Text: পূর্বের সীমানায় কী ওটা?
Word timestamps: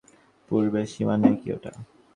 পূর্বের 0.51 0.85
সীমানায় 0.93 1.37
কী 1.41 1.47
ওটা? 1.55 1.71